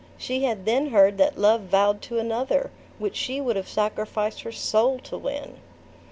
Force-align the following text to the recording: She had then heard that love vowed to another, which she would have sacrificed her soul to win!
She 0.17 0.45
had 0.45 0.65
then 0.65 0.87
heard 0.89 1.19
that 1.19 1.37
love 1.37 1.61
vowed 1.61 2.01
to 2.01 2.17
another, 2.17 2.71
which 2.97 3.15
she 3.15 3.39
would 3.39 3.55
have 3.55 3.69
sacrificed 3.69 4.41
her 4.41 4.51
soul 4.51 4.97
to 5.01 5.15
win! 5.15 5.57